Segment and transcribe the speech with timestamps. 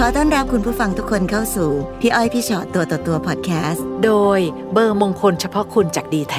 [0.00, 4.38] ขอต้อนรับคุณผู้ฟังทุกคนเข้าสู่ พี่อ้อยพี่ชอตตัวต่อตัวพอดแคสต์ โดย
[4.72, 6.36] เบอร์มงคลเฉพาะคุณจาก d t แท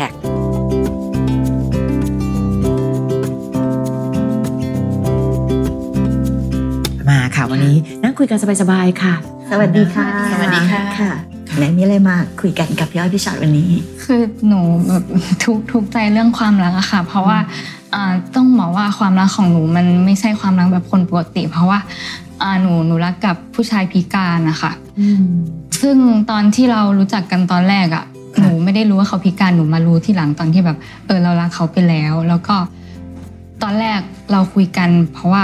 [7.09, 9.13] มาค่ะวันนี้นั่งคุยกันสบายๆค่ะ
[9.51, 11.11] สวัสดีค่ะ สวัสดีค่ะค่ะ
[11.57, 13.69] ไหนมีอะไรมาคุยกันกับพี่อ้อยพี่ชอตวันนี้
[14.03, 15.03] คือหนูแบบ
[15.43, 17.37] ทุกทุกใจเรื่องความรักอะค่ะ เพราะว่า
[17.93, 22.28] อ่าต้องบอกว่าความรักของหนูมันไม่ใช่ความรักแบบคนปกติ เพราะว่าอ่า
[22.61, 24.71] หนูหนูรักกับผู้ชายพิการนะคะ
[25.81, 25.97] ซึ่ง
[26.31, 28.05] ตอนที่เรารู้จักกันตอนแรกอะ
[28.39, 32.55] หนูไม่ได้รู้ว่าเขาพิการหนูมารู้ทีหลังตอนที่แบบ เออเรารักเขาไปแล้ว แล้วก็
[33.63, 33.99] ตอนแรก
[34.31, 35.43] เราคุยกันเพราะว่า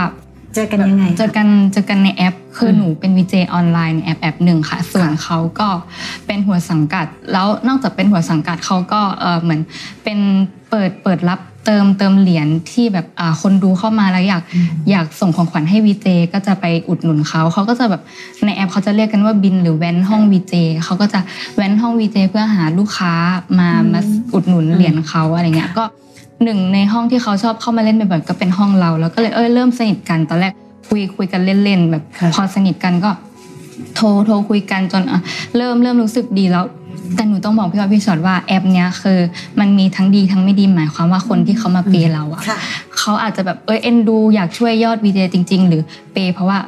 [0.56, 5.68] เจอกันยังไงเจอกันเจอกันในแอป คือหนูเป็นวีเจออนไลน์ในแอปแอปหนึ่งค่ะ ส่วนเขาก็
[6.26, 9.62] เป็นหัวสังกัด แล้วนอกจากเป็นหัวสังกัดเขาก็เออเหมือน
[10.04, 10.20] เป็น
[10.70, 14.44] เปิดเปิดรับ เติมเติมเหรียญที่แบบอ่าคนดูเข้ามาแล้วอยาก
[14.92, 18.02] อยากส่งของขวัญให้วีเจก็จะไปอุดหนุนเขาเขาก็จะแบบ
[18.46, 21.20] ในแอปเขาจะเรียกกันว่าบินหรือแว้นห้องวีเจเขาก็จะ
[21.56, 23.14] แว้นห้องวีเจเพื่อหาลูกค้า
[23.60, 24.00] มามา
[24.34, 25.84] อุดหนุนเหรียญเขาอะไรเงี้ยก็
[26.44, 30.52] หนึ่งในห้องที่เขาชอบเข้ามาเล่นบ่อยๆก็เป็นห้องเรา แล้วก็เลยเอ้ยเริ่มสนิทกันตอนแรก
[30.90, 33.12] คุยคุยกันเล่นๆแบบค่ะพอสนิทกันก็
[33.96, 35.20] โทรโทรคุยกันจนอะ
[35.58, 36.66] เริ่มเริ่มรู้สึกดีแล้ว
[37.16, 39.20] แต่หนูต้องบอกพี่ว่าพี่ชอดว่าแอปเนี้ยคือ
[39.60, 42.58] มันมีทั้งดีทั้งไม่ดีหมายความว่าคนที่เขามาเปย์เราอะค่ะ
[42.98, 45.82] เขาอาจจะแบบเอ้ยเอ็นดูอยากช่วยยอดวีเจจริง ๆ หรือ
[46.14, 46.60] เปย์เพราะว่า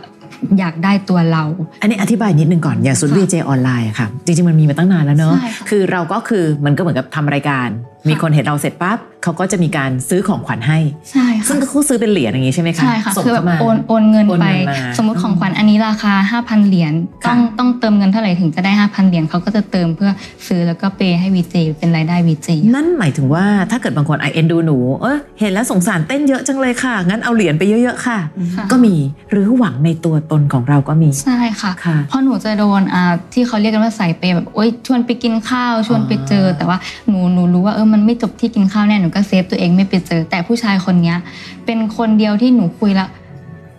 [0.59, 1.43] อยากได้ตัวเรา
[1.81, 7.67] อันนี้อธิบายนิดนึงก่อนอย่างศูนย์ค่ะ VJ ออนไลน์อะค่ะ จริงๆมันมีมาตั้งนานแล้วเนอะใช่ค่ะคือเราก็คือมันก็เหมือนกับทำรายการ
[8.09, 10.79] มีคนเห็นเราเสร็จปั๊บเขาก็จะมีการซื้อของขวัญให้
[11.11, 16.93] ใช่ค่ะซึ่งก็เขาซื้อเป็นเหรียญอย่างงี้ใช่ไหมคะใช่ค่ะส่งคือแบเข้าบมาโอนโอนเงินโอนไปเงินมาสมมติของขวัญอันนี้ราคา 5,000 เหรียญ
[17.27, 20.11] ต้องค่ะต้องเติมเงินเท่าไหร่ถึงจะได้ 5,000 เหรียญเขาก็จะเติมเพื่อ
[20.47, 28.17] ซื้อแล้วก็เปย์ให้วีเจเป็นรายได้วีเจนั่นหมายถึงว่าถ้าเกิดบางคนไอเอ็นดูหนูเออเห็นแล้วสงสารเต้นเยอะจังเลยค่ะ งั้นเอาเหรียญไปเยอะ ๆ ค่ะ
[28.55, 28.95] ค่ะก็มี
[29.31, 36.77] หรือหวังในตัวตนของเราก็มีใช่ค่ะค่ะเพราะหนูจะโดนอ่าที่เขาเรียกกันว่าสายเปย์แบบโอ๊ยชวนไปกินข้าวชวนไปเจออ๋อแต่ว่า
[37.09, 41.17] หนูหนูรู้ว่าเออมันไม่จบที่กินข้าวแน่หนูก็เซฟตัวเองไม่ไปเจอ แต่ผู้ชายคนเนี้ย
[41.65, 43.07] เป็นคนเดียวที่หนูคุยละ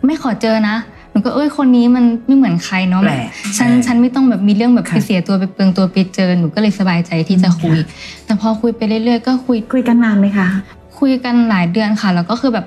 [0.06, 0.76] ไม่ขอเจอนะ
[1.10, 7.76] หนูก็เอ้ยคนนี้มันไม่เหมือนใครเนาะแปลกฉันเออฉันไม่ต้องแบบมีเรื่องแบบค่ะ ไปเสียตัวไปเปลืองตัวไปเจอหนูก็เลยสบายใจที่จะคุย
[8.24, 10.46] แต่พอคุยไปเรื่อยๆ ก็คุย คุยกันนานไหมคะ
[10.98, 12.66] คุยกันหลายเดือนค่ะแล้วก็คือแบบ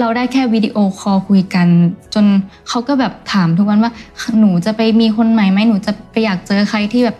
[0.00, 1.66] เราได้แค่ video call คุยกัน
[2.14, 2.24] จน
[2.68, 3.92] เขาก็แบบถามทุกวันว่า
[4.40, 7.16] หนูจะไปมีคนใหม่ไหมหนูจะไปอยากเจอใครที่แบบ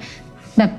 [0.58, 0.70] แบบ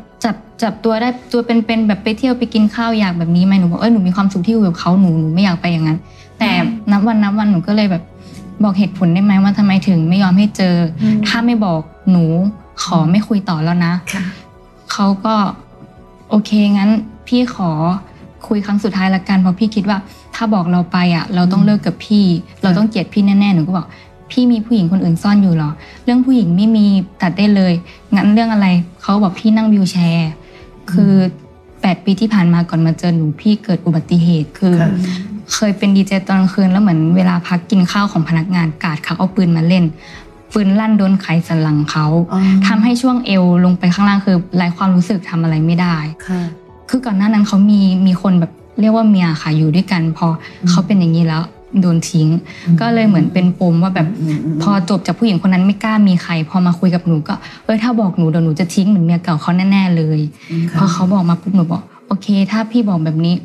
[0.61, 5.99] จับจับตัวได้ตัวเป็นๆแบบไปเที่ยวไปกินข้าวอยากแบบนี้ไหมหนูบอกเอ้ยหนูมีความสุขที่อยู่กับเขาหนูหนูไม่อยากไปอย่างนั้น
[6.39, 6.49] แต่
[6.91, 8.03] นับวันนับวันหนูก็เลยแบบ
[8.63, 12.25] บอกเหตุผลได้ไหมว่าทำไมถึงไม่ยอมให้เจออมถ้าไม่บอกหนู
[12.83, 14.23] ขอไม่คุยต่อแล้วนะค่ะ
[14.91, 15.35] เขาก็
[16.29, 16.89] โอเคงั้น
[17.27, 17.69] พี่ขอ
[18.47, 19.97] คุยครั้งสุดท้ายละกันเพราะพี่คิดว่า
[20.35, 22.25] ถ้าบอกเราไปอะ เราต้องเลิกกับพี่
[22.63, 23.87] เราต้องเกลียดพี่แน่ๆหนูก็บอก
[24.31, 25.69] พี่มีผู้หญิงคนอื่นซ่อนอยู่เหรอ
[26.03, 26.85] เรื่องผู้หญิงไม่มี
[27.21, 27.73] ตัดได้เลย
[28.15, 28.67] งั้นเรื่องอะไร
[29.01, 30.31] เขาบอกพี่นั่งวิวแชร์
[30.91, 31.13] คือ
[31.81, 34.89] แปดปีที่ผ่านมาก่อนมาเจอหนูพี่เกิดอุบัติเหตุคือค่ะ
[35.53, 39.85] เคยเป็นดีเจตอนกลางคืนแล้วเหมือนเวลาพักกินข้าวของพนักงานกาดเขาเอาปืนมาเล่น
[40.53, 45.95] ปืนลั่นโดนไขสันหลังเขาอ๋อทำให้ช่วงเอวลงไปข้างล่างคือไร้ความรู้สึกทำอะไรไม่ได้
[46.27, 46.41] ค่ะ
[46.89, 50.27] คือก่อนหน้านั้นเขามีมีคนแบบเรียกว่าเมียค่ะอยู่ด้วยกันพอ
[50.69, 51.41] เขาเป็นอย่างนี้แล้ว
[51.81, 52.27] โดนทิ้ง
[52.79, 57.33] ก็เลยเหมือนเป็นปมว่าแบบอืมอืมพอจบจากผู้หญิงคนนั้นไม่กล้ามีใคร พอมาคุยกับหนูก็
[57.65, 60.19] เอ้ยถ้าบอกหนูเดี๋ยวหนูจะทิ้งเหมือนเมียเก่าเขาแน่ๆเลย
[60.77, 63.35] พอเขาบอกมาปุ๊บหนูบอกโอเค ถ้าพี่บอกแบบนี้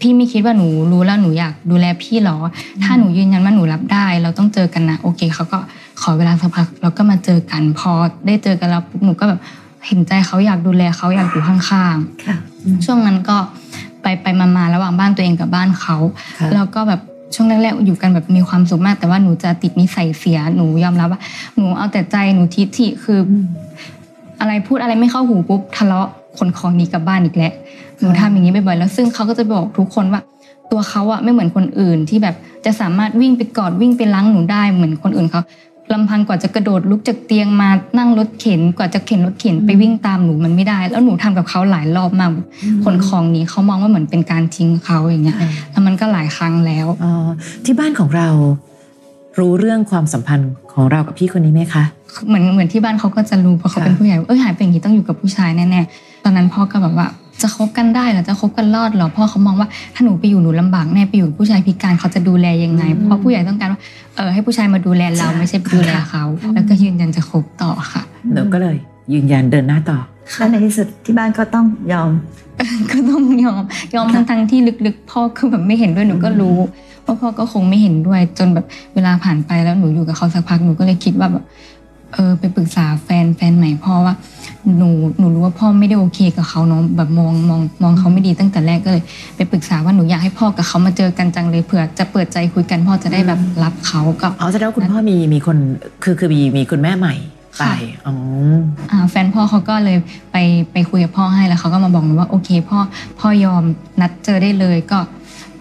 [0.00, 2.36] พี่ไม่คิดว่าหนูรู้แล้วหนูอยากดูแลพี่หรอ
[2.82, 5.58] ถ้าหนูยืนยันว่าหนูรับได้ เราต้องเจอกันนะโอเคเขาก็
[6.00, 7.90] ขอเวลาสักพักเราก็มาเจอกัน พอ
[8.26, 9.40] ได้เจอกันแล้วปุ๊บหนูก็แบบ
[9.86, 11.58] เห็นใจเขาอยากดูแลเขาอยากอยู่ข้า
[11.94, 12.36] งๆค่ะ
[12.84, 13.36] ช่วงนั้นก็
[14.02, 15.96] ไปไปมามาระหว่างบ้านตัวเองกับบ้านเขา
[16.38, 17.00] ค่ะแล้วก็แบบ
[17.34, 21.20] ช่วงแรกๆอยู่กันแบบมีความสุขมาก แต่ว่าหนูจะติดนิสัยเสียหนูยอมรับว่า
[21.56, 23.18] หนูเอาแต่ใจหนูทิฐิคือ
[24.40, 26.08] อะไรพูดอะไรไม่เข้าหูปุ๊บทะเลาะ
[26.38, 27.52] คนของหนีกลับบ้านอีกแล้ว
[28.00, 30.20] หนูทำอย่างนี้บ่อยๆแล้ว ซึ่งเขาก็จะบอกทุกคนว่า
[30.70, 32.34] ตัวเขาอะไม่เหมือนคนอื่นที่แบบ
[32.64, 35.42] จะสามารถวิ่งไปกอดวิ่งไปล้างหนูได้เหมือนคนอื่นเขา
[35.92, 42.30] ลำพังกว่าจะกระโดดลุกจากเตียงมานั่งรถเข็นกว่าจะเข็นรถเข็นไปวิ่งตามหนูมันไม่ได้ แล้วหนูทำกับเขาหลายรอบมาก
[42.84, 45.36] ขนของหนี้เขามองว่าเหมือนเป็นการทิ้งเขาอย่างเงี้ย
[45.70, 47.12] แล้วมันก็หลายครั้งแล้วอ๋อ
[47.64, 48.28] ที่บ้านของเรา
[49.38, 51.84] รู้เรื่องความสัมพันธ์ของเรากับพี่คนนี้ไหมคะ
[52.28, 57.06] เหมือนเหมือนที่บ้านเขาก็จะรู้เพราะเขาค่ะเป็นผู้ใหญ่ว่าเอ้ยหายไปอย่างนี้ต้องอยู่กับผู้ชายแน่ๆตอนนั้นพ่อก็แบบว่า
[57.42, 63.80] จะคบกันได้เหรอจะคบกันรอดเหรอพ่อเขามองว่าถ้าหนูไปอยู่หนูลำบากแน่ไปอยู่กับผู้ชายพิการเขาจะดูแลยังไง เพราะผู้ใหญ่ต้องการว่า
[64.16, 68.02] เออให้ผู้ชายมาดูแลเราไม่ใช่ไปดูแลเขา แล้วก็ยืนยันจะคบต่อค่ะ
[68.34, 68.76] หนูก็เลย
[69.12, 69.98] ยืนยันเดินหน้าต่อ
[70.38, 72.10] แล้วในที่สุดที่บ้านก็ต้องยอม
[72.90, 73.62] ก็ต้องยอม
[73.94, 76.56] ยอมค่ะทั้งๆที่ลึกๆ พ่อคือแบบไม่เห็นด้วยหนูก็รู้
[77.04, 81.44] ว่าพ่อก็คงไม่เห็นด้วยจนแบบเวลาผ่านไปแล้วหนูอยู่กับเขาสักพักหนูก็เลยคิดว่าแบบ
[82.14, 84.14] เออไปปรึกษาแฟนแฟนใหม่พ่อว่า
[84.78, 89.02] หนูหนูรู้ว่าพ่อไม่ได้โอเคกับเขาเนาะแบบมองมองมองเขาไม่ดีตั้งแต่แรกก็เลย
[89.36, 95.56] ไปปรึกษาว่าหนูอยากให้พ่อกับเขามาเจอกันจังเลยเผื่อจะเปิดใจคุยกันพ่อจะได้แบบรับเขาก็อ๋อแสดงว่าคุณพ่อมีมีคน
[96.02, 97.14] คือคือมีมีคุณแม่ใหม่
[97.58, 97.74] ไปค่ะ
[98.06, 98.14] อ๋อ
[98.90, 99.96] อ่าแฟนพ่อเขาก็เลย
[100.32, 100.36] ไป
[100.72, 102.78] ไปคุยกับพ่อให้แล้วเขาก็มาบอกหนูว่าโอเค พ่อ
[103.20, 103.62] พ่อยอม
[104.00, 104.98] นัดเจอได้เลยก็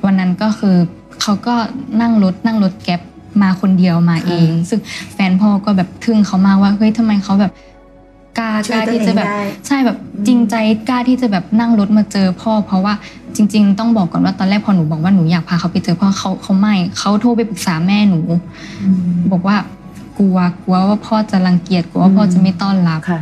[0.06, 0.76] วันนั้นก็คือ
[1.22, 1.56] เขาก็
[2.02, 3.02] นั่งรถนั่งรถแก๊ป
[3.42, 4.80] มาคนเดียวมาเอง ซึ่ง
[5.14, 7.52] แฟนพ่อก็แบบทึ่งเขามากว่าเฮ้ยทำไมเขาแบบ
[8.38, 9.98] กล้าช่กวยล้าตัวที่เองจะแบบได้ใช่แบบ
[10.28, 10.56] จริงใจ
[10.90, 12.94] กล้าที่จะแบบนั่งรถมาเจอพ่อ เพราะว่า
[13.36, 18.20] จริง ๆ ต้องบอกก่อนว่าตอนแรกพอหนูบอกว่าหนูอยากพาเขาไปเจอพ่อเขาเขาไม่เขาโทรไปปรึกษาแม่หนู
[19.32, 19.58] บอกว่า
[20.20, 23.22] กลัวกลัวว่าพ่อจะรังเกียจกลัวว่าพ่อจะไม่ต้อนรับค่ะ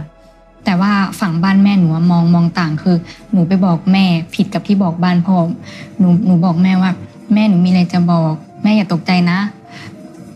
[0.65, 2.97] แต่ว่าฝั่งบ้านแม่หนูอะมองมองต่างคือ
[3.31, 4.05] หนูไปบอกแม่
[4.35, 5.35] ผิดกับที่บอกบ้านพ่อ
[5.99, 6.91] หนูหนูบอกแม่ว่า
[7.33, 9.39] แม่หนูมีอะไรจะบอก แม่อย่าตกใจนะ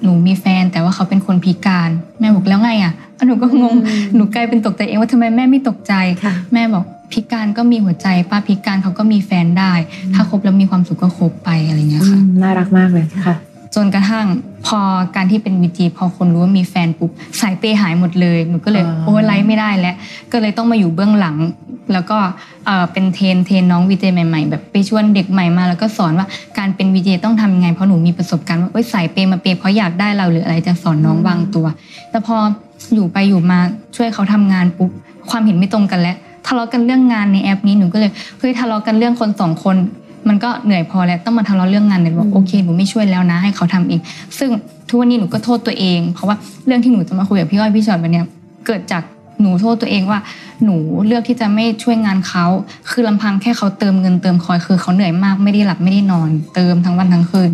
[0.03, 1.89] หนูมีแฟนแต่ว่าเขาเป็นคนพิการ
[2.19, 2.93] แม่บอกแล้วไงอะอะ
[3.27, 3.75] หนูก็งง
[4.15, 9.73] หนูกลายเป็นตกใจเองว่าทำไมแม่ไม่ตกใจค่ะแม่บอกพิการก็มีหัวใจป้าพิการเขาก็มีแฟนได้
[10.13, 13.35] ถ้าคบแล้วมีความสุขก็คบไปอะไรเงี้ยค่ะน่ารักมากเลยค่ะ
[13.75, 14.25] จนกระทั่ง
[14.67, 14.79] พอ
[15.15, 19.95] การที่เป็นวีจีพอคนรู้ว่ามีแฟนปุ๊บสายเปย์หายหมดเลยหนูก็เลยอ๋อโอ้ไลฟ์ไม่ได้แล้ว
[20.31, 21.35] ก็เลยต้องมาอยู่เบื้องหลัง
[21.93, 22.17] แล้วก็
[22.65, 26.27] เอ่อเป็น train train น้องวีเจใหม่ ๆ แบบไปชวนเด็กใหม่มา แล้วก็สอนว่า
[26.57, 31.65] การเป็นวีเจต้องทำยังไงเพราะหนูมีประสบการณ์ว่าเอ้ยสายเปย์มาเปย์เพราะอยากได้เราหรืออะไรจะสอนน้องบางตัว
[32.11, 32.35] แต่พอ
[32.93, 33.59] อยู่ไปอยู่มา
[33.95, 34.91] ช่วยเขาทำงานปุ๊บ
[35.29, 39.75] ความเห็นไม่ตรงกันแล้วทะเลาะกันเรื่องงานในแอปนี้หนูก็เลยเฮ้ยทะเลาะกันเรื่องคนสองคน
[40.27, 43.99] มันก็เหนื่อยพอแล้วต้องมาทะเลาะเรื่องงานเนี่ยบอกโอเคหนูไม่ช่วยแล้วนะ ให้เขาทำเอง
[44.37, 44.49] ซึ่ง
[44.89, 46.35] ทุกวันนี้หนูก็โทษตัวเอง เพราะว่า
[46.65, 48.25] เรื่องที่หนูจะมาคุยกับพี่อ้อยพี่ฉอดวันเนี้ย
[48.65, 49.03] เกิดจาก
[49.41, 50.19] หนูโทษตัวเองว่า
[50.63, 50.75] หนู
[51.05, 52.45] เลือกที่จะไม่ช่วยงานเขา
[52.89, 57.51] คือลำพังแค่เขาเติมเงินเติมคอยคือเขาเหนื่อยมากไม่ได้หลับไม่ได้นอน เติมทั้งวันทั้งคืน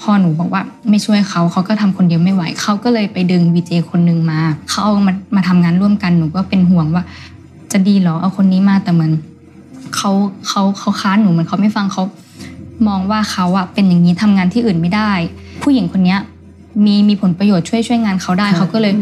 [0.00, 7.04] พอหนูบอกว่าไม่ช่วยเขาเขาก็ทำคนเดียวไม่ไหวเขาก็เลยไปดึงวีเจคนหนึ่งมาเขาเอามามาทำงานร่วมกันหนูก็เป็นห่วงว่า
[7.72, 9.12] จะดีเหรอเอาคนนี้มาแต่เหมือน
[9.96, 10.10] เขา
[10.48, 12.02] เขาเขาค้านหนูเหมือนเขาไม่ฟังเขา
[12.88, 15.10] มองว่าเขาอะเป็นอย่างนี้ทำงานที่อื่นไม่ได้
[15.62, 16.18] ผู้หญิงคนเนี้ย
[16.84, 18.94] มีมีผลประโยชน์ช่วยช่วยงานเขาได้ค่ะเขาก็เลย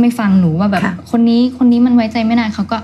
[0.00, 2.78] ไม่ฟังหนูว่าแบบค่ะคนนี้คนนี้มันไว้ใจไม่ได้เขาก็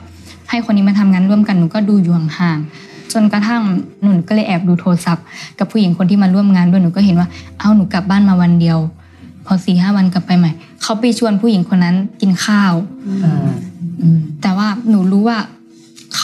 [0.51, 3.63] ให้คนนี้มาทำงานร่วมกันหนูก็ดูอยู่ห่างๆจนกระทั่ง
[4.03, 5.25] หนูก็เลยแอบดูโทรศัพท์
[5.59, 7.29] กับผู้หญิงคนที่มาร่วมงานด้วยหนูก็เห็นว่า
[7.59, 8.79] เอ้าหนูกลับบ้านมาวันเดียว
[9.47, 10.51] พอสี่ห้าวันกลับไปใหม่
[10.83, 12.75] เขาไปชวนผู้หญิงคนนั้นกินข้าว
[13.25, 13.51] อ่า
[14.01, 15.39] อืมแต่ว่าหนูรู้ว่า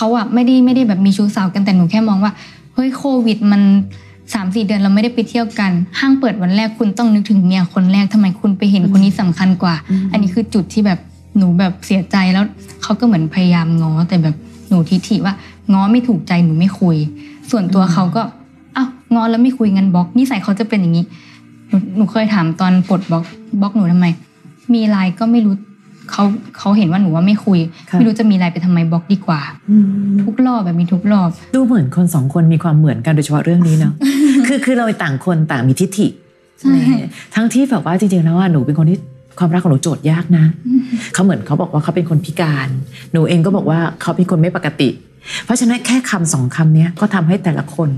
[0.02, 2.32] เขาอะไม่ได้ไม่ได้แบบมีชู้สาวกันแต่หนูแค่มองว่า
[2.74, 3.62] เฮ้ยโควิด มัน
[4.34, 5.70] สามสี่เดือนเราไม่ได้ไปเที่ยวกัน
[6.00, 9.74] ห้างเปิดวันแรกคุณต้องนึกถึงเมียคนแรกทำไมคุณไปเห็นคนนี้สำคัญกว่า
[10.12, 10.98] อันนี้คือจุดที่แบบ
[11.38, 12.44] หนูแบบเสียใจแล้ว
[12.82, 14.34] เขาก็เหมือนพยายามง้อแต่แบบ
[14.68, 15.34] หนูทิฐิว่า
[15.72, 16.96] ง้อไม่ถูกใจหนูไม่คุย
[17.50, 18.22] ส่วนตัวเขาก็
[18.76, 21.04] อ้าวง้อแล้วไม่คุยงั้นบล็อกนิสัยเขาจะเป็นอย่างนี้
[21.68, 23.24] หนูหนูเคยถามตอนปลดบล็อก
[23.60, 24.06] บล็อกหนูทำไม
[24.74, 25.54] มีไลน์ก็ไม่รู้
[26.12, 26.24] เขา
[26.58, 27.58] เขาเห็นว่าหนูว่าไม่คุย
[27.90, 29.40] ค่ะไม่รู้จะมีไลน์ไปทำไมบล็อกดีกว่า
[30.22, 33.94] ทุกรอบแบบมีทุกรอบ ดูเหมือนคนสองคนมีความเหมือนกันโดยเฉพาะเรื่องนี้เนาะ
[34.46, 36.08] คือคือเราต่างคนต่างมีทิฏฐิ
[36.60, 36.74] ใช่
[37.34, 38.98] ทั้งที่แบบว่าจริงๆแล้วว่าหนูเป็นคนที่
[39.38, 40.44] ความรักของหนูโจทย์ยากนะ
[41.14, 42.68] เขาเหมือนเขาบอกว่าเขาเป็นคนพิการ
[43.12, 44.88] หนูเองก็บอกว่าเขาเป็นคนไม่ปกติ
[45.44, 47.90] เพราะฉะนั้นแค่คำสองคำเนี้ยก็ทำให้แต่ละคน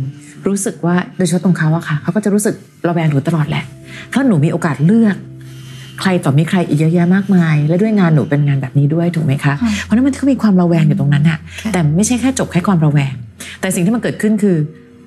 [0.46, 2.54] รู้สึกว่าโดยเฉพาะตรงเขาอะค่ะ เขาก็จะรู้สึก
[2.88, 3.64] ระแวงหนูตลอดแหละ
[4.08, 5.16] เพราะหนูมีโอกาสเลือก
[6.00, 11.38] ใครต่อมีใครอีกเยอะแยะมากมาย และด้วยงานหนูเป็นงานแบบนี้ด้วยถูกไหมคะค่ะเพราะฉะนั้นมันก็มีความระแวงอยู่ตรงนั้นอะ
[11.72, 13.12] แต่ไม่ใช่แค่จบแค่ความระแวง
[13.60, 14.56] แต่สิ่งที่มันเกิดขึ้นคือ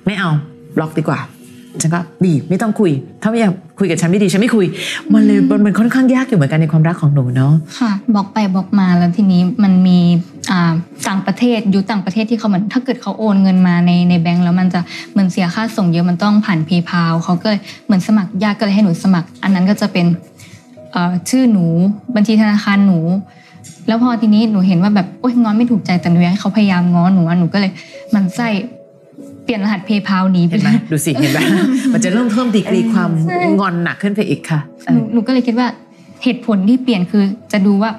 [0.06, 0.30] ไม่เอา
[0.76, 1.20] บล็อกดีกว่า
[1.82, 2.90] ฉันก็ดีไม่ต้องคุย
[3.22, 4.66] ถ้าไม่อยากคุยกับฉันไม่ดีฉันไม่คุย
[5.14, 9.98] มันเลยมันมันค่อนข้างยากอยู่เหมือนกันในความรักของหนูเนาะค่ะบล็อกไปบล็อกมาแล้วทีนี้มันมี
[10.50, 10.72] อ่า
[11.08, 14.80] ต่างประเทศอยู่ต่างประเทศที่เขาเหมือนถ้าเกิดเขาโอนเงินมาในในแบงก์แล้วมันจะ
[15.12, 20.35] เหมือนเสียค่าส่งเยอะมันต้องผ่านเพย์พาเขาก็เลยเหมือนสมัครยากก็เลยให้หนูสมัคร อันนั้นก็จะเป็นเอ่อ
[21.30, 21.66] ชื่อหนู
[22.16, 22.98] บัญชีธนาคารหนู
[23.86, 27.72] แล้วพอทีนี้หนูเห็นว่าแบบโอ๊ยง้อไม่ถูกใจแต่หนูอยากให้เขาพยายามง้อหนูอะหนูก็เลย
[28.12, 28.48] หมันไส้
[29.44, 31.38] เปลี่ยนรหัสเพย์พาหนีไปเห็นไหเลมยดูสิเห็นไหม
[31.92, 35.68] มันจะเริ่มเพิ่มดีกรีความใช่งอนหนักขึ้นไปอีกค่ะเอหนูอหนูก็เลยคิดว่า
[36.24, 37.90] เหตุผลที่เปลี่ยนคือจะดูว่า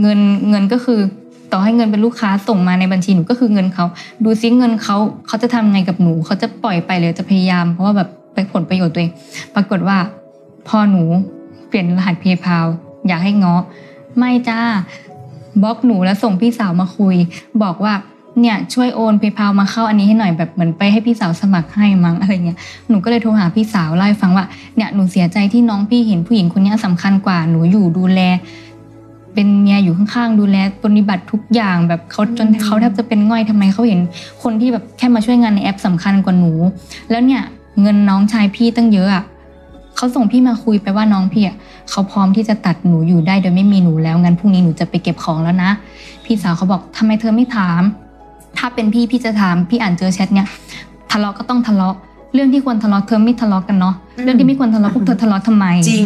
[0.00, 1.00] เงินเงินก็คือ
[1.52, 3.84] ต่อให้เงินเป็นลูกค้าส่งมาในบัญชีหนูก็คือเงินเขา
[4.24, 9.12] ดูซิเงินเขาเขาจะทำไงกับหนูเขาจะปล่อยไปหรือจะพยายาม เพราะว่าแบบไปผลประโยชน์ตัวเอง
[9.54, 9.96] ปรากฏว่า
[10.68, 11.02] พอหนู
[11.68, 12.58] เปลี่ยนรหัสเพย์พา
[13.08, 13.54] อยากให้ง้อ
[14.18, 14.60] ไม่จ้า
[15.62, 17.16] บล็อกหนูแล้วส่งพี่สาวมาคุย
[17.62, 17.94] บอกว่า
[18.40, 22.58] เนี่ยช่วยโอนเพย์พามาเข้าอันนี้ให้หน่อยแบบเหมือนไปให้พี่สาวสมัครให้มั้งอะไรเงี้ย
[22.88, 24.44] หนูก็เลยโทรหาพี่สาวเล่าให้ฟังว่า
[24.76, 28.20] เนี่ยหนูเสียใจที่น้องพี่เห็นผู้หญิงคนนี้สำคัญกว่าหนูอยู่ดูแล
[29.34, 34.00] เป็นเมียอยู่ข้างๆดูแลปฏิบัติทุกอย่างแบบเขาจนเขาแทบจะเป็นง่อยทำไมเขาเห็น
[34.42, 36.52] คนที่แบบแค่มาช่วยงานในแอปสำคัญกว่าหนู
[37.10, 37.42] แล้วเนี่ย
[37.82, 39.24] เงินน้องชายพี่ตั้งเยอะอะ
[39.96, 41.56] เขาส่งพี่มาคุยไปว่าน้องพี่อะ
[41.90, 45.70] เขาพร้อมที่จะตัดหนูอยู่ได้โดยไม่มีหนูแล้วงั้นพรุ่งนี้หนูจะไปเก็บของแล้วนะ
[46.24, 47.82] พี่สาวเขาบอกทำไมเธอไม่ถาม
[48.58, 50.46] ถ้าเป็นพี่พี่จะถามพี่อ่านเจอแชทเนี้ย
[51.10, 51.94] ทะเลาะก็ต้องทะเลาะ
[52.34, 56.04] เรื่องที่ควรทะเลาะเธอไม่ทะเลาะกันเนาะเรื่องที่ไม่ควรทะเลาะพวกเธอทะเลาะทำไม จริง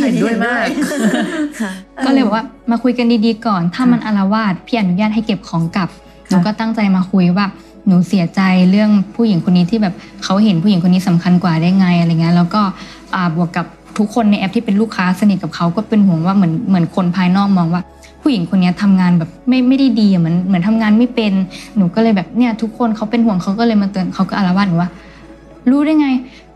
[0.00, 0.64] เห็นด้วยมาก
[1.60, 1.70] ค่ะ
[2.04, 5.88] ก็เลยบอกว่ามาคุยกันดีๆก่อน ถ้ามันอารวาสพี่อนุญาตให้เก็บของกลับ
[6.28, 7.46] หนูก็ตั้งใจมาคุยว่า
[7.86, 8.40] หนูเสียใจ
[8.70, 12.62] เรื่องผู้หญิงคนนี้ที่แบบเขาเห็นผู้หญิงคนนี้สำคัญกว่าได้ไงอะไรเงี้ยแล้วก็
[13.36, 13.66] บวกกับ
[13.98, 17.82] ทุกคนในแอปที่เป็นลูกค้าสนิทกับเขาก็เป็นห่วงว่าเหมือนเหมือนคนภายนอกมองว่า
[18.22, 21.32] ผู้หญิงคนนี้ทำงานแบบไม่ไม่ได้ดีเหมือนเหมือนทำงานไม่เป็น
[21.76, 24.90] หนูก็เลยแบบเนี่ยทุกคนเขาเป็นห่วงเขาก็เลยมาเตือนเขาก็อารวาสหนูว่า
[25.70, 26.08] รู้ได้ไง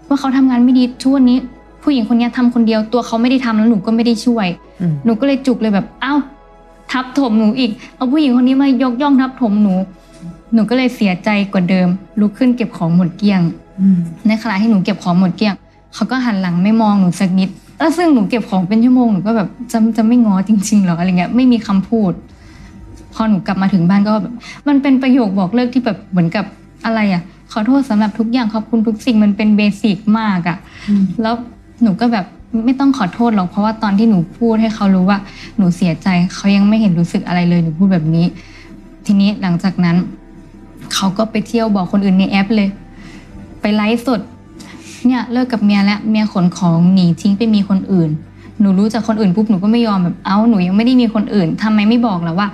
[0.08, 1.38] ว่าเขาทำงานไม่ดีทุกวันนี้
[1.82, 4.46] ผู้หญิงคนนี้ทำคนเดียวตัวเขาไม่ได้ทำแล้วหนูก็ไม่ได้ช่วย
[5.04, 6.14] หนูก็เลยจุกเลยแบบเอ้า
[6.92, 9.74] ทับถมหนูอีกเอาผู้หญิงคนนี้มายกย่องทับถมหนู
[10.54, 11.88] หนูก็เลยเสียใจกว่าเดิม
[12.20, 13.40] ลุกขึ้นเก็บของหมดเกลี้ยง
[13.80, 15.54] อืมในขณะที่หนูเก็บของหมดเกลี้ยง
[15.94, 22.12] เขาก็หันหลังไม่มองหนูสักนิดแล้วซึ่งหนูเก็บของเป็นชั่วโมงหนูก็แบบจะจะไม่ง้อจริงๆหรออะไรเงี้ยไม่มีคำพูด
[23.14, 24.34] พอหนูกลับมาถึงบ้านก็แบบ
[24.68, 26.44] มันเป็นประโยคบอกเลิกที่แบบเหมือนกับ
[26.84, 30.58] อะไรอะ ขอโทษสำหรับทุกอย่างขอบคุณทุกสิ่งมันเป็นเบสิกมากอะ
[31.22, 31.34] แล้ว
[31.82, 32.26] หนูก็แบบ
[32.64, 35.18] ไม่ต้องขอโทษหรอกเพราะว่าตอนที่หนูพูดให้เขารู้ว่า
[35.58, 38.26] หนูเสียใจเขายังไม่เห็นรู้สึกอะไรเลยหนูพูดแบบนี้
[39.06, 39.96] ทีนี้หลังจากนั้น
[41.00, 42.68] เขาก็ไปเที่ยวบอกคนอื่นในแอปเลย
[43.60, 44.20] ไปไลฟ์สด
[45.06, 48.10] เนี่ยเลิกกับเมียแล้วเมียขนของหนีทิ้งไปมีคนอื่น
[48.60, 52.48] หนูรู้จากคนอื่นปุ๊บหนูก็ไม่ยอมแบบเอ้าหนูยังไม่ได้มีคนอื่นทำไมไม่บอกล่ะว่า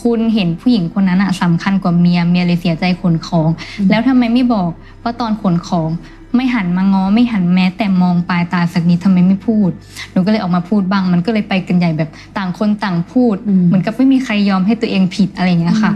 [0.00, 3.48] คุณเห็นผู้หญิงคนนั้นอะสำคัญกว่าเมียเมียเลยเสียใจขนของ
[3.90, 4.70] แล้วทำไมไม่บอก
[5.02, 5.90] ว่าตอนขนของ
[6.36, 9.70] ไม่หันมาง้อไม่หันแม้ แต่มองปลายตาสักนิดทำไมไม่พูด
[10.12, 15.92] หนูก็เลยออกมาพูดบ้าง มันก็เลยไปกันใหญ่แบบต่างคนต่างพูดอืมเหมือนกับไม่มีใครยอมให้ตัวเองผิดอะไรอย่างเงี้ยค่ะ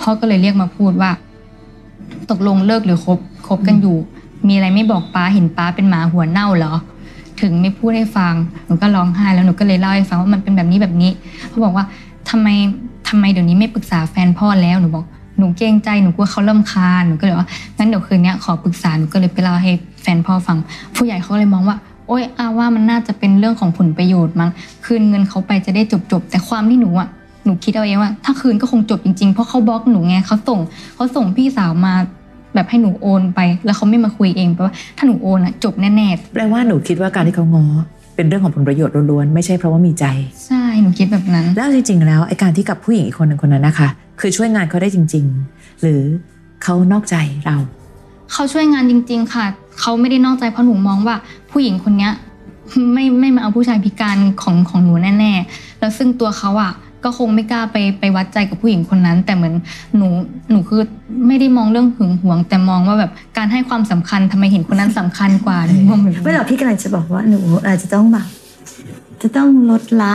[0.00, 1.10] พ่อก็เลยเรียกมาพูดว่า
[2.30, 3.18] ตกลงเลิกหรือคบ
[3.48, 3.96] คบกันอยู่
[4.48, 6.74] มีอะไรไม่บอกป้าเห็นป้าเป็นหมาหัวเน่าเหรอ
[7.40, 8.34] ถึงไม่พูดให้ฟัง
[8.66, 11.10] หนูก็ร้องไห้แล้วหนูก็เลยเล่าให้ฟังว่ามันเป็นแบบนี้แบบนี้
[11.48, 11.84] เขาบอกว่า
[12.30, 12.48] ทำไม
[13.08, 15.04] ทำไมเดี๋ยวนี้ไม่ปรึกษาแฟนพ่อแล้วหนูบอก
[15.38, 20.56] หนูเกรงใจหนูกลัวเขาลำคาญหนูก็เลยว่างั้นเดี๋ยวคืนเนี้ยขอปรึกษาหนูก็เลยไปเล่าให้แฟนพ่อฟัง
[20.94, 21.76] ผู้ใหญ่เขาก็เลยมองว่า
[22.08, 24.50] โอ๊ยอาว่ามันน่าจะเป็นเรื่องของผลประโยชน์มั้ง
[24.84, 27.08] คืนเงินเขาไปจะได้จบจบแต่ความที่หนูอะ
[27.44, 30.60] หนูคิดเอาเองว่า ถ้าคืนก็คงจบจริงๆ เพราะเขาบล็อกหนูไงเขาส่ง
[30.94, 31.94] เขาส่งพี่สาวมา
[32.58, 37.66] แบบให้หนูโอนไป แล้วเขาไม่มาคุยเองแปลว่าถ้าหนูโอนอะจบแน่ๆแปลว่าหนูคิดว่าการที่เขาง้อ
[38.16, 40.06] เป็นเรื่องของผลประโยชน์ล้วนๆไม่ใช่เพราะว่ามีใจ
[40.46, 43.88] ใช่หนูคิดแบบนั้น แล้วจริงๆแล้วไอ้การที่กับผู้หญิงอีกคนหนึ่งคนนั้นนะคะ
[44.20, 45.24] คือช่วยงานเขาได้จริง
[45.54, 46.02] ๆ หรือ
[46.62, 47.56] เขานอกใจเรา
[48.32, 49.44] เขาช่วยงานจริง ๆ ค่ะ
[49.80, 51.16] เขาไม่ได้นอกใจเพราะหนูมองว่า
[51.50, 52.12] ผู้หญิงคนเนี้ย
[52.92, 56.72] ไม่ไม่มาเอาผู้ชายพิการของของหนูแน่ ๆ แล้วซึ่งตัวเขาอะ
[57.04, 59.54] ก็คงไม่กล้าไปไปวัดใจกับผู้หญิงคนนั้น แต่เหมือน
[59.96, 60.08] หนู
[60.50, 60.82] หนูคือ
[61.26, 68.26] ไม่ได้มองเรื่องหึงหวง แต่มองว่าแบบการให้ความสำคัญทำไมเห็นคนนั้นสำคัญกว่าหนูมองแบบไม่หรอกพี่กำลังจะบอกว่าหนูอาจจะต้องแบบ
[69.22, 70.12] จะต้องลดละ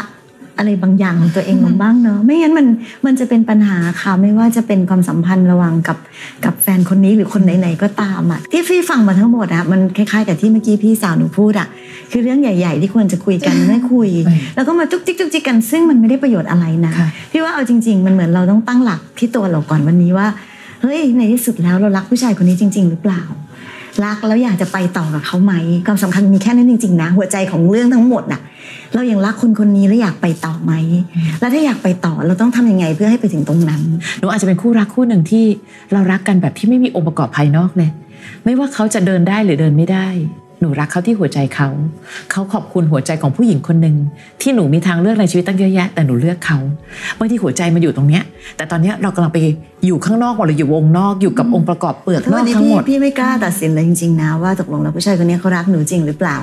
[0.57, 2.67] อะไรบางอย่างของตัวเองลงบ้างเนาะไม่งั้นมัน
[3.05, 5.97] มันจะเป็นปัญหาค่ะไม่ว่าจะเป็นความสัมพันธ์ระหว่างกับ
[6.45, 11.67] กับแฟนคนนี้หรือคนไหนๆก็ตามอะที่พี่ฟังมาทั้งหมดอะมันคล้ายๆกับที่เมื่อกี้พี่สาวหนูพูดอะ
[12.11, 20.27] คือเรื่องใหญ่ ๆ ที่ควรจะคุยกันไม่คุยไม่แล้วก็มาจุกจิกจุกจิกกันซึ่งมันไม่ได้ประโยชน์อะไรนะค่ะพี่ว่าเอาจริง ๆ มันเหมือนเราต้องตั้งหลักที่ตัวเราก่อนวันนี้ว่า
[20.81, 23.23] เฮ้ยในที่สุดแล้วเรารักผู้ชายคนนี้จริง ๆ หรือเปล่า
[24.05, 25.53] รักแล้วอยากจะไปต่อกับเขาไหม
[25.85, 28.41] ความสำคัญมีแค่นั้นจริงๆนะ หัวใจของเรื่องทั้งหมดน่ะ
[28.95, 30.71] เรายังรักคนคนนี้แล้วอยากไปต่อไหม
[31.39, 33.81] แล้วถ้าอยากไปต่อเราต้องทำยังไงเพื่อให้ไปถึงตรงนั้น
[34.19, 35.45] หนูอาจจะเป็นคู่รักคู่หนึ่งที่
[35.93, 37.89] เรารักกันแบบที่ไม่มีองค์ประกอบภายนอกเลย
[38.43, 40.07] ไม่ว่าเขาจะเดินได้หรือเดินไม่ได้
[40.59, 41.69] หนูรักเขาที่หัวใจเขา
[42.31, 43.95] เขาขอบคุณหัวใจของผู้หญิงคนหนึ่ง
[44.41, 46.59] ที่หนูมีทางเลือกในชีวิตตั้งเยอะแยะ แต่หนูเลือกเขา
[47.19, 48.23] บางทีหัวใจมันอยู่ตรงเนี้ย
[48.57, 49.37] แต่ตอนเนี้ยเรากำลังไป
[49.85, 56.37] อยู่ข้างนอกหมดเลยอยู่วงนอกอยู่กับองค์ประกอบเปลือกถ้านอวักนนี้ทั้งพี่หมดพี่ไม่กล้าตัดสินเลยจริงๆนะว่าตกลงแล้วผู้ชายคนนี้เขารักหนูจริงหรือเปล่า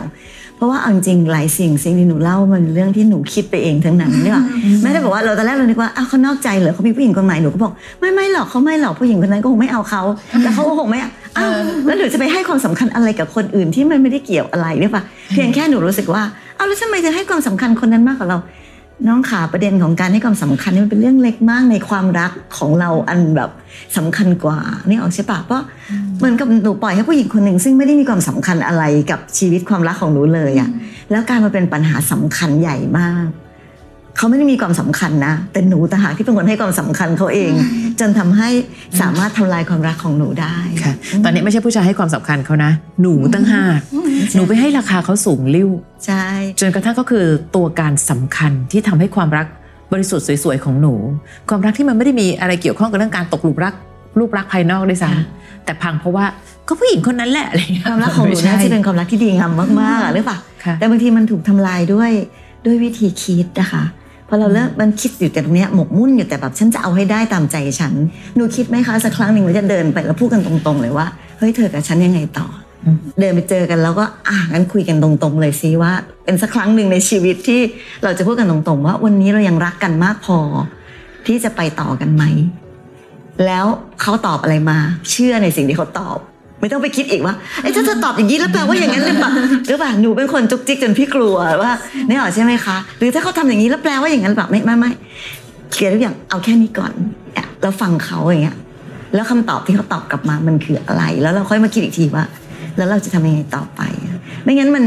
[0.61, 4.41] เพราะว่าเอาจริงๆหลายสิ่งสิ่งที่หนูเล่ามันเป็นเรื่องที่หนูคิดไปเองทั้งนั้นเนี่ย
[4.83, 10.03] แม้แต่บอกว่าเราตอนแรกเราคิดว่าอ้าวเขานอกใจเหรอเขามีผู้หญิงคนใหม่หนูก็บอกไม่ไม่หรอกเขาไม่หรอกผู้หญิงคนนั้นก็คงไม่เอาเขา
[10.43, 11.01] แล้วเขาก็คงไม่
[11.37, 11.51] อ้าว
[11.87, 15.03] แล้วหนูจะไปให้ความสำคัญอะไรกับคนอื่นที่มันไม่ได้เกี่ยวอะไรเนี่ยปะ
[15.33, 16.23] เพียงแค่หนูรู้สึกว่า
[16.59, 18.39] อ้าวแล้วทำไมจะให้ความสำคัญคนนั้นมากกว่าเรา
[19.09, 23.51] น้องขาประเด็นของการให้ความสำคัญนี่มันเป็นเรื่องเล็กมากในความรักของเราอันแบบ
[23.97, 25.63] สำคัญกว่านี่ออกใช่ปะเพราะ
[26.21, 30.69] เหมือนกับหนูปล่อยให้ผู้หญิงคนหนึ่งซึ่งไม่ได้มีความสำคัญอะไรกับชีวิตความรักของหนูเลยอะ
[31.11, 33.27] แล้วกลารมาเป็นปัญหาสำคัญใหญ่มาก
[34.17, 37.53] เขาไม่ได้มีความสำคัญนะแต่หนูต่างหากที่เป็นคนให้ความสำคัญเขาเอง
[38.01, 38.49] จนทำให้
[39.01, 42.73] สามารถทำลายความรักของหนูได้ค่ะ ตอนนี้ไม่ใช่ผู้ชายให้ความสำคัญเขานะ
[43.03, 43.81] หนูตั้งหาก
[44.35, 45.69] หนูไปให้ราคาเขาสูงลิ้ว
[46.07, 46.27] ใช่
[46.61, 47.25] จนกระทั่งก็คือ
[47.57, 49.47] ตัวการสำคัญที่ทำให้ความรัก
[49.93, 50.95] บริสุทธิ์สวยๆของหนู
[51.49, 53.75] ความรักที่มันไม่ได้มีอะไรเกี่ยวข้องกับเรื่องการตกหลุมรัก
[54.19, 56.25] รูปรักภายนอกด้วยซ้ำ แต่พังเพราะว่า
[56.69, 62.11] ก็ผู้หญิงคนนั้นแหละอะไรเงี้ยความรักของหนูไใช่น่าจะเป็นความรักที่ดีงามมากๆอะหรือเปล่าค่ะแต่บางทีมันถูกทำลายด้วย
[62.67, 63.85] ด้วยวิธีคิดนะคะ
[64.29, 67.95] พอเราเลิกมันคิดอยู่แต่ตรงเนี้ยหมกมุ่นอยู่แต่แบบฉันจะเอาให้ได้ตามใจฉัน
[68.37, 71.07] หนูคิดไหมคะสักครั้งหนึ่งว่าจะเดินไปแล้วพูดกันตรงๆเลยว่า
[71.39, 72.47] เฮ้ยเธอกับฉันยังไงต่อ
[72.85, 75.93] อมเดินไปเจอกันแล้วก็อะงั้นคุยกันตรงๆเลยซิว่า
[76.25, 77.61] เป็นสักครั้งหนึ่งในชีวิตที่
[78.05, 80.39] เราจะพูดกันตรงๆ ว่าวันนี้เรายังรักกันมากพอ
[81.27, 82.25] ที่จะไปต่อกันไหม
[83.47, 83.65] แล้ว
[84.03, 84.79] เขาตอบอะไรมา
[85.11, 86.19] เชื่อในสิ่งที่เขาตอบ
[86.61, 89.31] ไม่ต้องไปคิดอีกว่าเอ้ถ้าเธอตอบอย่างนี้แล้วแปลว่าอย่างนั้นหรือเปล่า
[89.69, 91.73] หรือเปล่าหนูเป็นคนจุกจิกจนพี่กลัวว่า
[92.09, 94.91] เนี่ยหรอใช่ไหมคะ หรือถ้าเขาทำอย่างนี้แล้วแปลว่าอย่างนั้นหรือเปล่าไม่ไม่ไม่
[95.73, 96.93] เคลียร์ทุกอย่างเอาแค่นี้ก่อน
[97.37, 98.57] อะเราฟังเขาอย่างเงี้ย
[99.15, 102.25] แล้วคำตอบที่เขาตอบกลับมามันคืออะไร แล้วเราค่อยมาคิดอีกทีว่า
[102.77, 103.81] แล้วเราจะทำยังไงต่อไป
[104.45, 104.85] ไม่งั้นมัน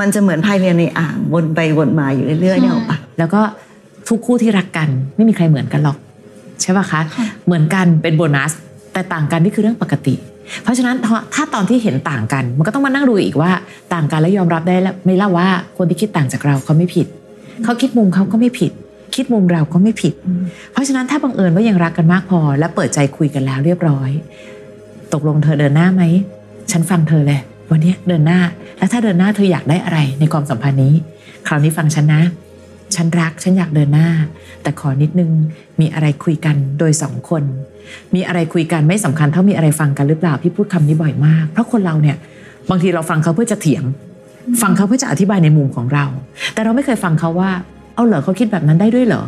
[0.00, 3.40] มันจะเหมือนพายเรือในอ่างวนไปวนมาอยู่เรื่อยๆเนี่ยหรอปะแล้วก็
[4.08, 5.96] ทุกคู่ที่รักกันไม่มีใครเหมือนกันหรอก
[6.66, 7.00] ช่ป่ะคะ
[7.46, 8.52] เหมือนกันเป็นโบนัส
[8.92, 10.14] แต่ต่างกันนี่คือเรื่องปกติ
[10.62, 13.50] เพราะฉะนั้นถ้าถ้าตอนที่เห็นต่างกัน มันก็ต้องมานั่งดูอีกว่า
[13.94, 17.06] ต่างกันแล้วยอมรับได้แล้วไม่เล่าว่าคนที่คิดต่างจากเราเขาไม่ผิด
[17.64, 18.72] เขาคิดมุมเขาก็ไม่ผิด
[19.16, 20.14] คิดมุมเราก็ไม่ผิด
[20.72, 24.10] เพราะฉะนั้นถ้าบังเอิญว่ายังรักกันมากพอ และเปิดใจคุยกันแล้วเรียบร้อย
[25.12, 26.02] ตกลงเธอเดินหน้าไหม
[26.70, 28.40] ฉันฟังเธอเลยวันนี้เดินหน้า
[28.78, 30.94] แล้วถ้าเดินหน้าเธออยากได้อะไรในความสัมพันธ์นี้
[31.46, 32.22] คราวนี้ฟังฉันนะ
[32.94, 34.08] ฉันรักฉันอยากเดินหน้า
[34.62, 35.30] แต่ขอนิดนึง
[35.80, 37.42] มีอะไรคุยกันโดยสองคน
[38.14, 42.16] มีอะไรคุยกันไม่สำคัญเท่ามีอะไรฟังกันหรือเปล่าพี่พูดคำนี้บ่อยมาก เพราะคนเราเนี่ย
[42.70, 43.84] บางทีเราฟังเขาเพื่อจะเถียง
[44.62, 46.04] ฟังเขาเพื่อจะอธิบายในมุมของเรา
[46.54, 47.50] แต่เราไม่เคยฟังเขาว่า
[47.94, 49.22] เอาเหรอเขาคิดแบบนั้นได้ด้วยเหรอ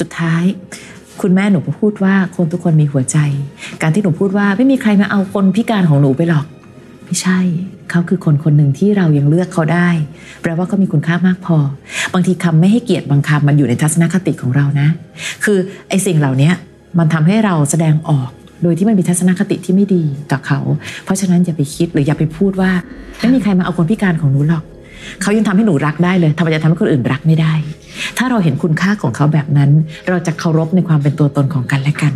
[0.00, 0.42] สุดท้าย
[1.22, 3.18] คุณแม่หนูพูดว่าคนทุกคนมีหัวใจ
[3.82, 6.46] การที่หนูพูดว่าไม่มีใครมาเอาคนพิการของหนูไปหรอก
[7.04, 7.38] ไม่ใช่
[7.90, 9.88] เขาคือคนคนหนึ่งที่เรายังเลือกเขาได้
[10.42, 11.58] แปลว่าเขามีคุณค่ามากพอ
[12.14, 14.88] บางทีคำไม่ให้เกียรติบางคำมันอยู่ในทัศนคติของเรานะ
[15.44, 16.50] คือไอ้สิ่งเหล่านี้
[16.98, 18.30] มันทำให้เราแสดงออก
[18.62, 20.60] โดยที่มันมีทัศนคติที่ไม่ดีต่อเขา
[21.04, 22.70] เพราะฉะนั้นอย่าไปคิดหรืออย่าไปพูดว่า
[23.20, 24.64] ไม่มีใครมาเอาคนพิการของหนูหรอก
[25.22, 27.52] เขายังทำให้หนูรักได้เลยทำไมจะทำให้คนอื่นรักไม่ได้
[28.18, 29.70] ถ้าเราเห็นคุณค่าของเขาแบบนั้น
[30.08, 32.12] เราจะเคารพในความเป็นตัวตนของกันและกัน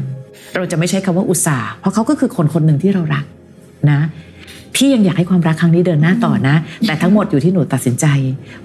[0.57, 3.25] เราจะไม่ใช้คำว่าอุตส่าห์เพราะเขาก็คือคนคนหนึ่งที่เรารัก
[3.91, 4.01] นะ
[4.77, 6.57] พี่ยังอยากให้ความรักครั้งนี้เดินหน้าต่อนะ
[6.87, 8.07] แต่ทั้งหมดอยู่ที่หนูตัดสินใจ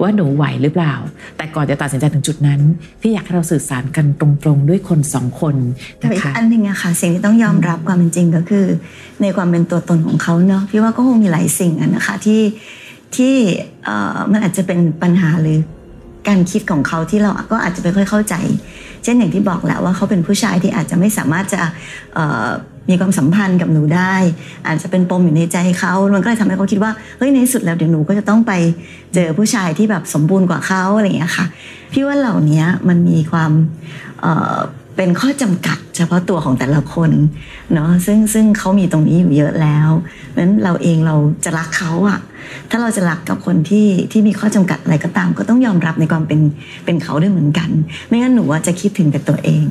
[0.02, 0.94] ว่าหนูไหวหรือเปล่า
[1.38, 2.62] แต่ก่อนจะตัดสินใจถึงจุดนั้น
[3.02, 5.56] พี่อยากให้เราสื่อสารกันตรงๆ ด้วยคนสองคน
[6.00, 8.66] แต่นะอีกคะอันหนึ่งอะค่ะสิ่งที่ต้องยอมรับความเป็นจริงก็คือ
[9.22, 12.42] ในความเป็นตัวตนของเขาเนาะพี่ว่าก็คงมีหลายสิ่งอะนะคะที่
[13.16, 13.36] ที่
[13.84, 15.58] เอ่อมันอาจจะเป็นปัญหาหรือ
[16.28, 18.36] การคิดของเขาที่เราก็อาจจะไม่ค่อยเข้าใจ
[19.04, 21.62] เช่นอย่างที่บอกแหละว่าเขาเป็นผู้ชายที่อาจจะไม่สามารถจะ
[22.14, 22.48] เอ่อ
[22.90, 24.16] มีความสัมพันธ์กับหนูได้
[24.68, 28.52] อาจจะเป็นปมอยู่ในใจเขามันก็เลยทำให้เขาคิดว่าเฮ้ยในที่สุดแล้วเดี๋ยวหนูก็จะต้องไป
[29.14, 31.46] เจอผู้ชายที่แบบสมบูรณ์กว่าเขาอะไรอย่างเงี้ยค่ะ
[31.94, 33.52] พี่ว่าเหล่านี้มันมีความ
[34.22, 37.12] เเป็นข้อจำกัดเฉพาะตัวของแต่ละคน
[37.74, 39.90] เนาะซึ่งซึ่งเขามีตรงนี้อยู่เยอะแล้ว
[40.30, 41.16] เพราะฉะนั้นเราเองเรา
[41.46, 42.20] จะรักเขาอะ
[42.70, 46.40] ถ้าเราจะรักกับคนที่ที่มีข้อจำกัดอะไรก็ตาม ก็ต้องยอมรับในความเป็น
[46.86, 47.70] เป็นเขาด้วยเหมือนกัน
[48.08, 49.66] ไม่งั้นหนูว่าจะคิดถึงแต่ตัวเอง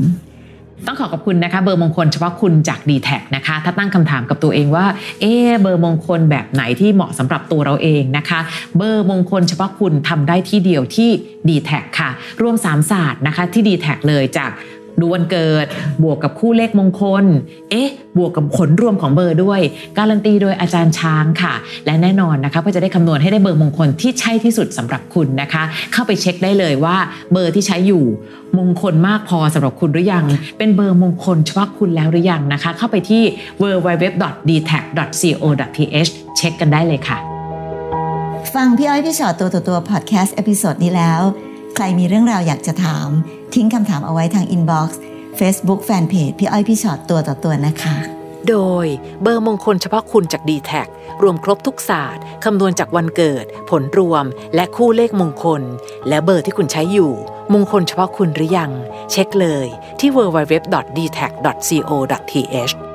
[0.90, 4.86] ต้องขอขอบคุณนะคะเบอร์มงคลเฉพาะคุณจาก d t แทนะคะ ถ้าตั้งคำถามกับตัวเองว่า
[5.20, 8.40] เอ๊เบอร์มงคลแบบไหนที่เหมาะสำหรับตัวเราเองนะคะ
[8.76, 11.10] เบอร์มงคลเฉพาะคุณทำได้ที่เดียวที่
[11.48, 12.10] d t แทค่ะ
[12.42, 14.50] รวม 3 ศาสตร์นะคะที่ d t แทเลยจาก
[15.00, 15.66] ดูวันเกิด
[16.04, 17.24] บวกกับคู่เลขมงคล
[17.70, 19.60] เอ๊ะ บวกกับผลรวมของเบอร์ด้วย
[19.98, 21.54] การันตีโดยอาจารย์ช้างค่ะ
[21.86, 26.96] และแน่นอนนะคะก็จะได้คำนวณให้ได้เบอร์มงคลที่ใช่ที่สุดสำหรับคุณนะคะ เข้าไปเช็คได้เลยว่า
[27.32, 28.04] เบอร์ที่ใช้อยู่
[28.58, 30.24] มงคลมากพอสำหรับคุณหรือยัง
[30.58, 33.22] เป็นเบอร์มงคลเฉพาะคุณแล้วหรือยังนะคะ เข้าไปที่
[33.60, 37.18] www.dtac.co.th เช็คกันได้เลยค่ะ
[38.54, 41.22] ฟังพี่อ้อยพี่ฉอดตัวต่อตัวพอดแคสต์ episode นี้แล้ว
[41.80, 43.08] ใครมีเรื่องราวอยากจะถาม
[43.54, 45.00] ทิ้งคำถามเอาไว้ทาง inbox
[45.36, 47.96] เฟซบุ๊กแฟนเพจพี่อ้อยพี่ฉอดตัวต่อตัวนะคะ
[48.48, 48.86] โดย
[49.22, 50.88] เบอร์มงคลเฉพาะคุณจาก d t แท
[51.22, 55.62] รวมครบทุกศาสตร์คำนวณจากวันเกิด ผลรวม และคู่เลขมงคล
[56.08, 57.12] และเบอร์ที่คุณใช้อยู่
[57.52, 58.72] มงคลเฉพาะคุณหรือยัง
[59.10, 59.66] เช็คเลย
[60.00, 62.87] ที่ www.dtag.co.th